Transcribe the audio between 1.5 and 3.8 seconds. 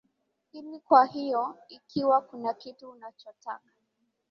ikiwa kuna kitu unachotaka